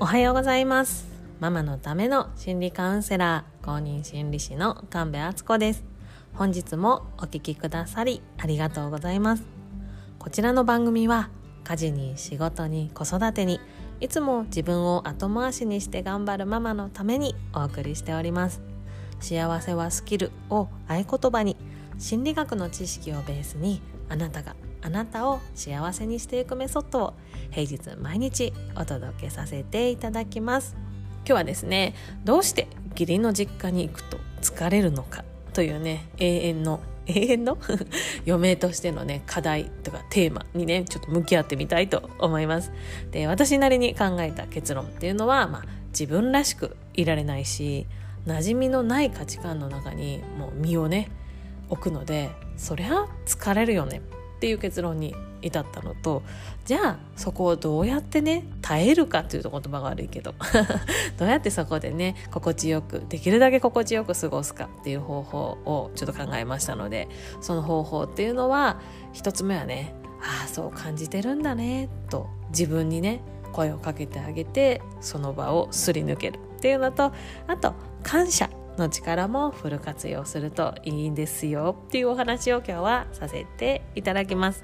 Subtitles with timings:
[0.00, 1.08] おはようございます。
[1.40, 5.82] ママのための心理カウンセラー公認心理師の神戸敦子です。
[6.34, 9.42] 本日もお聞きくださりありがとうございます。
[10.20, 11.30] こちらの番組は
[11.64, 13.58] 家事に仕事に子育てに
[14.00, 18.62] いつも自分を後回しにして頑張るママのためにお送りしております。
[19.18, 21.56] 幸せはスキルを合言葉に
[21.98, 27.14] 心理学の知識をベースにあなたがあなたを幸せにしていくメソッドを
[27.50, 30.76] 平日毎日お届けさせていただきます。
[31.18, 31.94] 今日はですね
[32.24, 37.58] どうして義理の実家に行くと疲れるのかというね永遠の永遠の？
[38.26, 42.72] 余命としてのね課題とかテーマにねちょっと向き合ってみたいと思います。
[43.10, 47.86] で私なりに考えた結論っていうのは、まあ、自分らしくいられないし
[48.26, 51.10] 馴染みのない価値観の中にもう身をね
[51.70, 54.02] 置くのでそりゃ疲れるよね。
[54.38, 56.22] っていう結論に至ったのと
[56.64, 60.32] じゃあそこをどうやってね耐えるかっていうと言葉が悪いけど
[61.18, 67.08] どうやってそこでね心地よくできるだけ心地よく過ごすかっていう方法をちょっと考えましたので
[67.40, 68.80] その方法っていうのは
[69.12, 73.20] 一つ目はねああそう感じてるんだねと自分にね
[73.52, 77.12] 声をかけてあげてその場をすり抜けるっていうのと
[77.48, 78.48] あと感謝
[78.78, 84.62] の力もフル活用するといいんですよっていうお話を今日はさせていただきます。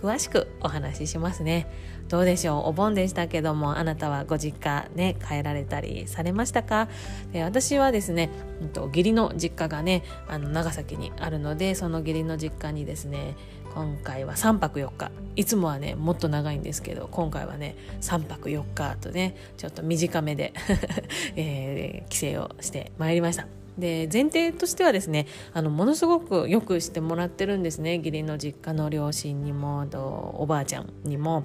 [0.00, 1.66] 詳しくお話ししますね。
[2.08, 2.68] どうでしょう？
[2.68, 6.88] お盆でしたけどもあなたはご実家ね帰られたりされましたか？
[7.32, 8.30] で私はですね
[8.74, 13.36] 義理の実家がねあの長崎にあるのでその義理の実家にですね
[13.74, 15.10] 今回は3泊4日。
[15.36, 20.52] いつもはねもっと長いんですけど今回はね3泊4日とねちょっと短めで、
[21.36, 23.46] えー、帰省をしてまいりました。
[23.78, 27.98] で前提としてはですねあのものすごくよくしてもらってるんですね。
[27.98, 29.86] 義理の実家の両親にも
[30.34, 31.44] おばあちゃんにも。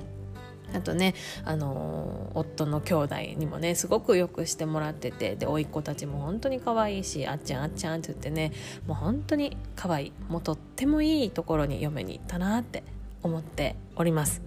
[0.73, 1.13] あとね、
[1.44, 8.52] あの夫の兄弟にもねすごくよくしてもらっててで甥っ子たちも本当に可愛いしあっちゃんあっちゃんって言ってね
[8.87, 10.11] もう本当に可愛い。
[10.30, 12.83] もうとってもいいところに嫁に行ったなって
[13.23, 14.42] 思っております。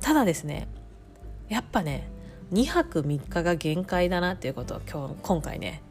[0.00, 0.68] ただですね
[1.48, 2.08] やっぱね
[2.52, 5.82] 2泊3日が限界だなっていうことを今日今回ね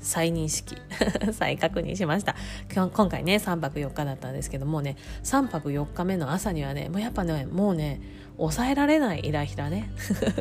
[0.00, 0.76] 再認識
[1.32, 2.36] 再確認しました。
[2.74, 8.00] 今回ね3泊4日だったんですけどもね3泊4日目の朝にはねもうやっぱねもうね
[8.38, 9.90] 抑えられないイライラね。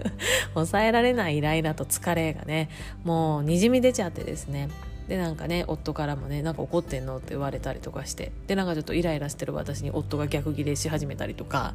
[0.54, 2.70] 抑えられないイライラと疲れがね
[3.04, 4.70] もうにじみ出ちゃってですね。
[5.08, 11.74] でなんかね夫からもねなんか怒ってんのって言われたりとかしてでなんかちょっとイライラしてる私に夫が逆ギレし始めたりとか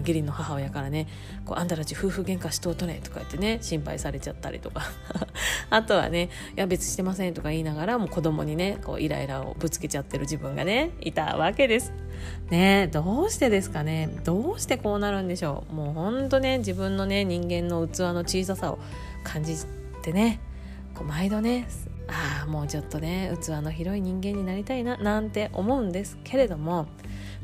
[0.00, 1.06] 義理の母親からね
[1.44, 4.82] こう「あんたたち夫婦喧嘩しとうとね」とか言ってね心配されちゃったりとか
[5.70, 11.92] あとはね「いや別してません」とか言いながらもう子供にねこうイライラをぶつけちゃってる自分がねいたわけです。
[12.50, 18.78] ねどうしてですかねどうしてこうなるんでしょうもうほんとね自分のね人間の器の小ささを
[19.24, 19.56] 感じ
[20.02, 20.40] てね
[20.94, 21.66] こう毎度ね
[22.12, 26.86] ああもうちょっとね器の広い人間になりたいななんて思うんですけれども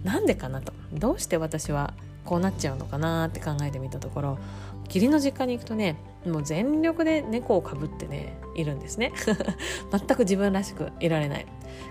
[0.04, 0.72] なんでかなと。
[0.92, 4.38] どうして私はこうなっちゃうのかなって考えてみたところ
[4.86, 5.96] 義理の実家に行くとね
[6.26, 9.12] もう全力で猫をかぶってねいるんですね。
[9.90, 11.46] 全く自分らしくいられない。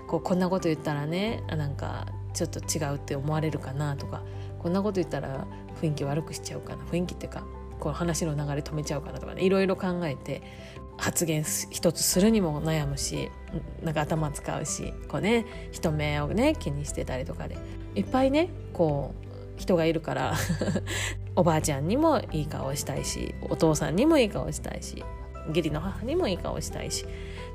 [0.06, 4.22] こうこんなこと言ったらねなんかちょっと違うって思われるかなとか
[4.58, 5.46] こんなこと言ったら
[5.80, 7.44] 雰囲気悪くしちゃうかな雰囲気っていうか
[7.78, 10.42] こう話の流れ止めちゃうかなとかねいろいろ考えて
[10.98, 13.30] 発言一つするにも悩むし
[13.82, 17.56] なんか頭使うしこうね人目をね気にしてたりとかで。
[17.94, 20.34] いっぱいねこう人がいるから
[21.34, 25.02] おばあちゃんにもいい顔したいしお父さんにもいい顔したいし
[25.48, 27.06] 義理の母にもいい顔したいし。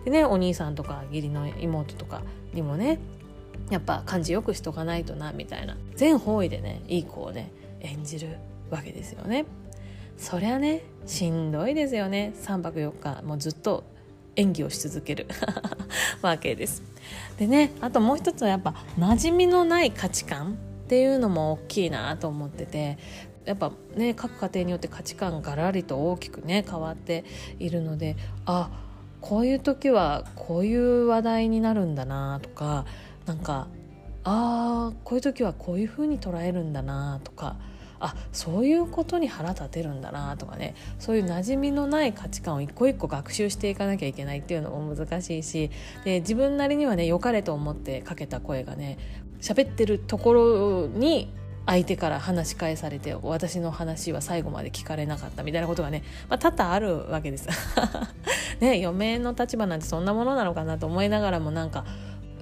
[0.04, 2.24] でねお兄さんとか義理の妹とか
[2.54, 3.00] にもね
[3.70, 5.78] やっぱ感じよくしとかないとなみたいな。
[5.96, 8.38] 全方位でねいい子をね演じる
[8.70, 9.46] わけですよね。
[10.18, 13.84] そりゃねしんどいですよね3泊4日もうずっと
[14.35, 15.28] 演技をし続ける
[16.22, 16.81] わけです。
[17.38, 22.97] でねあともう一つはやっぱ馴染みのない価値観っていうのも大きいなと思ってて
[23.46, 27.25] やっぱね各家庭によって価値観がらりと大きくね変わって
[27.60, 28.15] いるので
[28.45, 28.69] あ
[29.21, 32.86] こういう時はこういう話題になるんだなとか
[33.25, 33.68] なんか
[34.24, 37.57] ああこういう時はこういう風に捉えるんだなとか
[38.05, 45.71] あそういうことに腹立てるんだなとかねそういう馴染みのない価値観を一個一個学習していかなきゃいけないっていうのも難しいし
[46.03, 48.97] で自分なりにはね良かれと思ってかけた声がね
[49.39, 51.33] 喋ってるところに
[51.65, 57.47] 相手から話し返されて私の話は最後まで聞かれなかったみたいなことがね、まあ、多々あるわけです。
[58.59, 61.85] ね嫁の立場なんてそんなものなのかなと思いながらもなんか、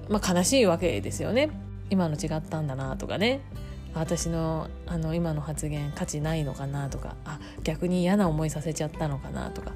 [0.08, 1.50] まあ、悲しいわけですよね。
[1.88, 3.42] 今の違ったんだなとかね
[3.94, 9.72] 私のあの今の発言価値ないのかなとかあ逆に嫌な思いさせちゃったのかなとか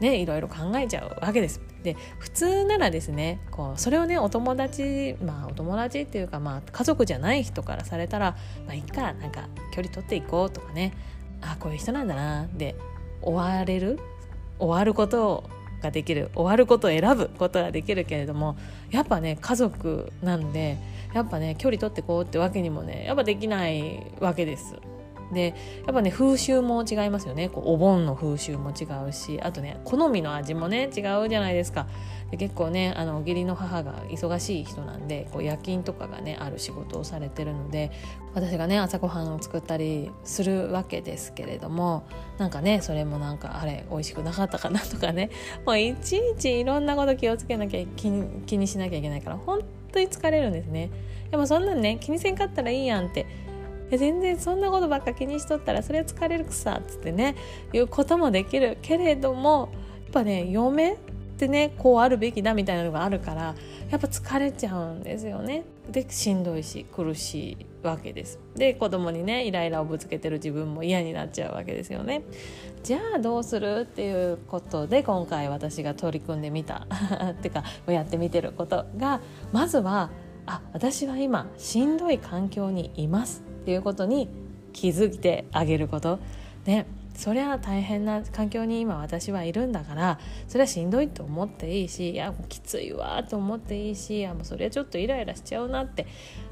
[0.00, 1.60] ねいろいろ考えちゃうわけです。
[1.82, 8.36] で普通ならですねこうそれをねお友達まあお友達っていうかまあ家族じゃない人からされたら
[8.66, 10.92] まあいっかなんか距離取っていこうとかね
[11.40, 12.74] あこういう人なんだなで
[13.22, 13.98] 終われる？
[14.58, 15.50] 終わることを
[15.82, 18.56] ができる終わることを選ぶことができるけれども
[18.90, 20.78] やっぱね家族なんで
[21.14, 24.76] やっぱね距離取ってこうってわけにもねやっぱできないわけです。
[25.32, 25.54] で
[25.86, 27.48] やっぱね風習も違いますよね。
[27.48, 31.86] こうお盆の風習も違うしあとね好みの味もね違うじゃないですか。
[32.30, 37.90] で結構ねあの義理の母が忙しい人なんでこう夜勤とかがねある仕事をされてるので
[38.34, 42.06] 私がね朝ごはんを作ったりするわけですけれども
[42.38, 45.30] なんかねそれもなんかあれ美味しくなかったかなとかね。
[45.66, 48.10] もういちいちいろんなこと気をつけなきゃ気
[48.46, 49.60] 気にしなきゃいけないから本
[49.92, 50.90] 当に疲れるんですね。
[51.30, 53.26] でもそんなんね気にせんかったらいいやんって
[53.98, 57.36] 全然そんなことばっか気にしとったらそれは疲れるくさっつってね
[57.72, 59.70] いうこともできるけれども
[60.04, 60.98] やっぱね嫁っ
[61.38, 63.54] てねこうあるべきだみたいなのがあるから
[63.90, 65.64] やっぱ疲れちゃうんですよね。
[65.90, 68.38] でしんどいし苦しいわけです。
[68.54, 72.22] で子供にねイライラをぶつけてる自分も嫌になっちゃうわけですよね。
[72.82, 76.86] じゃあどうするっていうことで今回私が取り組んでみた
[77.32, 79.20] っていうかやってみてることが
[79.52, 80.10] まずは
[80.46, 84.28] あ私は今しんどい環境にいますっていうことに
[84.72, 86.18] 気づいてあげること。
[86.66, 90.18] ねそりゃ大変な環境に今私はいるんだから
[90.48, 96.06] それはしんどいと思っていいしいやもうきついわと思っていいしいやもうそれはちょっとイライラしちゃうなって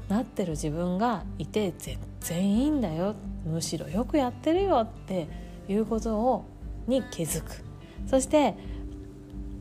[0.09, 3.15] なってる自分がいて全然いいんだよ
[3.45, 5.27] むしろよくやってるよって
[5.67, 6.45] いうことを
[6.87, 7.63] に気づく。
[8.05, 8.55] そして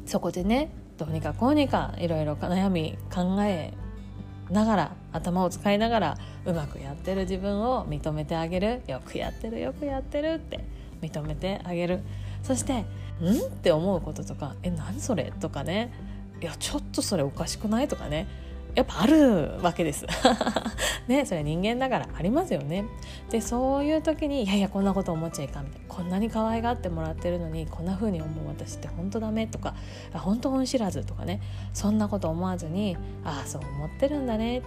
[0.05, 3.73] そこでねどうにかこうにかいろいろ悩み考え
[4.50, 10.65] ながら頭を使いながらうまくやってる自分を認めてあげるよくやってるよくやってるって
[11.00, 12.00] 認めてあげる
[12.43, 12.85] そして
[13.21, 15.93] 「ん?」って思うこととか「え何それ?」とかね
[16.41, 18.27] 「いやちょっとそれおかしくない?」とかね
[18.78, 20.06] やっぱあるわけです。
[21.08, 22.84] ねそれは人間だからありますよね。
[23.28, 29.75] でそういう時に「いやいやこんなこと思っちゃいかん」みたいな「こんなに可愛がってもらってるのにこんな風に思う私って本当ダメ」とか
[30.14, 31.40] 「本当恩知らず」とかね。
[31.72, 32.96] そんなこと思わずに
[33.26, 34.62] 「ああそう思ってるんだね」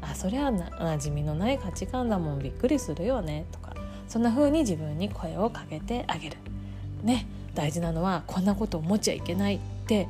[0.00, 2.38] あそりゃな馴染みのない価値観だもん。
[2.38, 3.46] びっくりするよね。
[3.50, 3.74] とか。
[4.06, 6.36] そんな風に自分に声をかけてあげる。
[7.02, 7.26] ね。
[7.54, 10.08] 大事なのはこんなこと思っちゃいけないって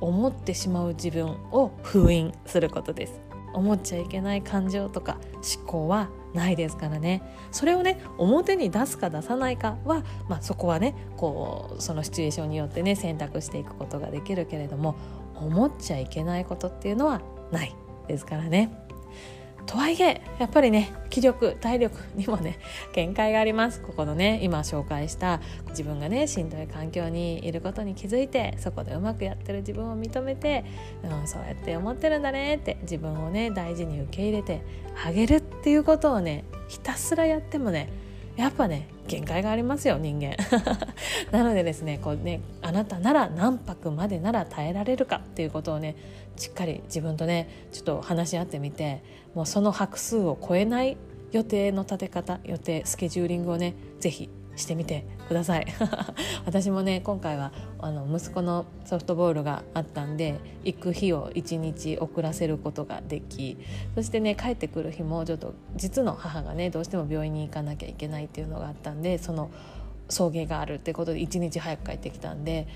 [0.00, 3.20] 思ってしまう自分を封印することです
[3.54, 5.18] 思っちゃいけない感情とか
[5.56, 14.96] 思考はないですからねそれをね表に出すか出さないかは、まあ、そこはねこうそのシチュエーションによってね選択していくことができるけれども
[15.34, 17.74] 思っちゃいけないことっていうのはない
[18.06, 18.87] ですからね。
[19.68, 22.58] とはいえやっぱりね気力体力にもね
[22.94, 23.82] 限界があります。
[23.82, 30.64] ここのね今紹介した自分がねしんどい環境にいることに気づいてそこでうまくやってる自分を認めて、
[31.04, 34.62] うん、そうやって思ってるんだねって自分をね大事に受け入れて
[35.04, 37.90] あげるっていうことをねひたすらやってもね
[38.38, 40.36] やっぱね限界がありますよ人間。
[41.36, 45.96] なのでですねこうねあなたなら何泊までなら耐えられるかっていうことをね
[46.36, 49.02] しっかり自分とねちょっと話し合ってみて
[49.34, 50.96] もうその泊数を超えない
[51.32, 55.66] 予定の立て方予定スケジューリングをね是非してみてください。
[56.44, 60.34] 私もね今回はあの息子のソフトボールがあったんで
[60.64, 63.56] 行く日を1日遅らせることができ
[63.94, 69.50] そしてね帰ってくる日もちょっと実の母がねどうしても病院に行かなきゃいけないっていうのがあったんでその
[70.08, 72.66] 送迎があるってことで1日早く帰ってきたんで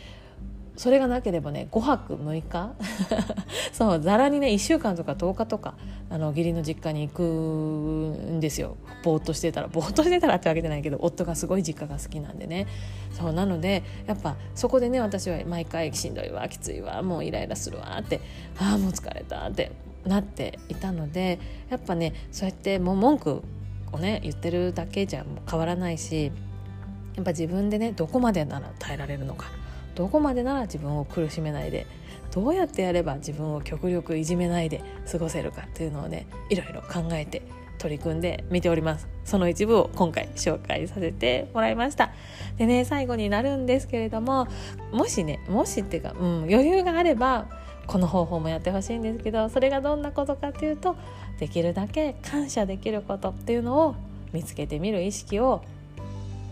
[0.77, 2.75] それがなければね5泊6日？
[3.73, 5.75] そうざらにね1週間とか10日とか
[6.09, 8.77] あの義理の実家に行くんですよ。
[9.03, 9.69] ぼーっとしてたら。
[9.69, 12.67] ぼーっとしてたら ってわけじゃないけど夫がすごい実家が好きなんでね。
[13.13, 18.21] そうなのでやっぱそこでね私は毎回しんどいわきついわもうイライラするわって
[18.59, 19.73] ああもう疲れたって
[20.07, 21.39] なっていたので
[21.69, 23.43] やっぱねそうやってもう文句
[23.93, 26.33] をね言ってるだけじゃ変わらないし
[27.15, 29.62] やっぱ自分でねどこまでなら耐えられるのか。
[29.95, 31.87] どこまでなら自分を苦しめないで
[32.33, 37.43] どうやってやれば自分を極力いじめないで過ごせるかっていうのをねいろいろ考えて
[37.79, 39.09] 取り組んでみております。
[39.25, 42.13] その一部を今回紹介させてもらいました。
[42.57, 44.47] でね最後になるんですけれども
[44.93, 47.49] もしねもしっていうか、うん、余裕があれば
[47.87, 50.97] この方法もやってほしいんですけどそれがどんなことかっていうと
[51.41, 53.97] できるだけ感謝できることっていうのを
[54.33, 55.63] 見つけてみる意識を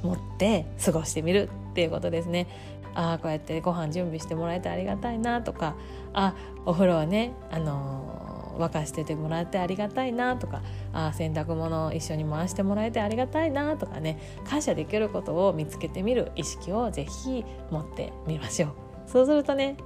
[0.03, 2.47] 持って過ごしてみるっていうことですね。
[2.95, 5.77] ああこうやってご飯準備してもらえてありがたいなとか
[6.13, 6.35] あ
[6.67, 18.71] お風呂はねあの沸かしててもらってありがたいなとかあ洗濯物を一緒に回してもらえてありがたいなとかね感謝できることを見つけてみる意識をぜひ持ってみましょう。
[19.07, 19.77] そうするとね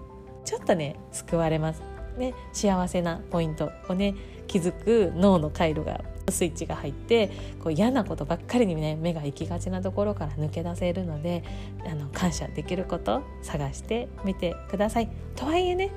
[0.45, 1.83] ちょっとね救われます。
[2.19, 4.15] ね幸せなポイントをね
[4.47, 7.31] 気づく脳の回路がスイッチが入って
[7.63, 11.45] こう嫌なことばっかりにね目が行きがちなところから抜け出せるので
[11.87, 15.11] あの感謝できること探してみてください。
[15.37, 15.91] とはいえね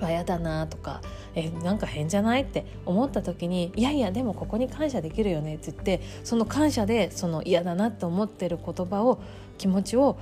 [0.00, 1.00] 嫌だなとか
[1.34, 9.20] えなんか変じゃないって思った時にいやいやでもここに感謝できるよねって言ってその感謝でその嫌だなって思ってる言葉を
[9.58, 10.18] 気持ちを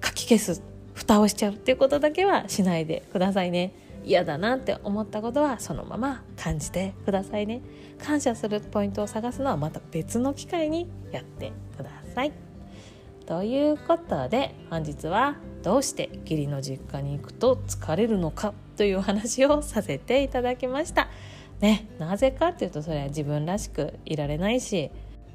[0.00, 0.62] かき消す
[0.94, 3.72] 蓋をしちゃうっていうことだけはしないでくださいね。
[4.04, 7.62] 嫌だなって思ったことはそのまま感じてくださいね。
[8.02, 12.32] 感謝するポイントを探すのはまた別の機会にやってください。
[13.26, 21.08] ということで本日はどうして義理の実家に行くと疲れるのかというお話をさせていただきました。
[21.60, 24.90] ねなぜかっていうとそれは自分らしくいられないし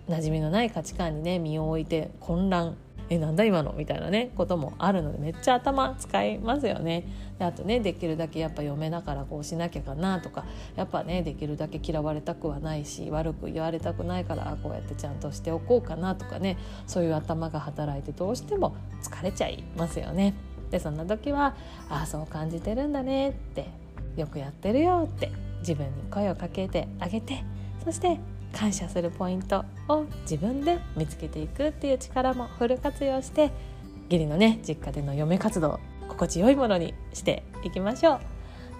[0.10, 2.76] 馴染みのない価値観にね身を置いて混乱
[3.10, 3.74] えなんだ今の？
[3.74, 7.06] みたいなねこともあるのでめっちゃ頭使いますよね
[7.40, 10.44] であとねできるだけやっぱ嫁だからこうしなきゃかなとか
[10.76, 20.34] やっぱねできるだけ嫌われたくはないし悪く言われたくないからこうやってちゃんとしておこうかなとかねそういう頭が働いてどうしても疲れちゃいますよね。
[20.70, 21.56] でそんな時は
[21.90, 23.68] 「ああそう感じてるんだね」って
[24.18, 27.44] 「よくやってるよ」って自分に声をかけてあげて
[27.86, 28.20] そして
[28.54, 33.52] 感謝するポイントを自分で見つけていくっていう力もフル活用して
[34.10, 38.20] 義理のね実家での嫁活動心地よいものにしていきましょう。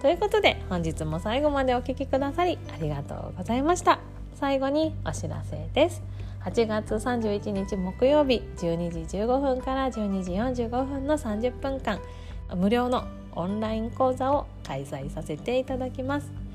[0.00, 4.00] ということで本日も最後までお聴きくださりありがとうございました。
[4.34, 6.02] 最後にお知らせです。
[6.44, 10.32] 8月31日木曜日12時15分から12時
[10.64, 12.00] 45分の30分間
[12.56, 16.47] 無料のオンライン講座を開催させていただきます。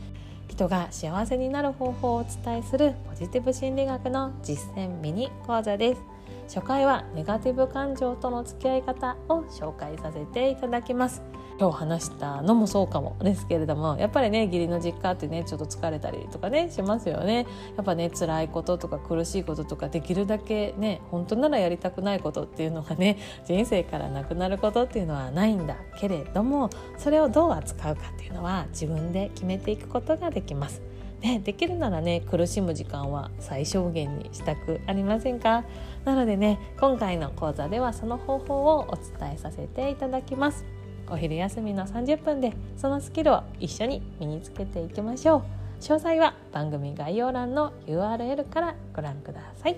[0.53, 6.01] 人が幸せになる方法をお伝えするポジティブ心理学の実践ミニ講座です。
[6.48, 11.24] 初回はネガティブ感情との付き合い方を紹介させていただきます。
[11.60, 17.45] 今日話したのもそうかもですけれどもやっぱりね義理の実家ってねちょっと疲れたりとかねしますよね。
[17.77, 30.81] やっぱね辛いこととか苦しいこととかできるだけね本当ならやりたくないことっていうのがね人生からなくなることっていうのはないんだけれどもそれをどう扱うかっていうのは自分で決めていくことができます。
[31.22, 35.63] ね、できるならね苦しむ時間は最小限にしたくありませんか？
[36.03, 40.65] なのでね今回の講座ではその方法をお伝えさせていただきます。
[41.10, 45.41] お昼休みの30分でそのスキルを一緒に身につけていきましょう。
[45.81, 49.77] 詳細は番組概要欄の URL からご覧ください。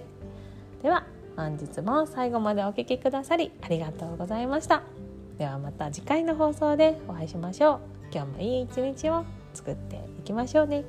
[0.84, 1.06] では
[1.36, 4.84] 本日も最後までお聴きくださりありがとうございました。
[5.38, 7.80] ではまた次回の放送でお会いしましょう。
[8.14, 10.86] 今日もいい一日を作っていきましょうね。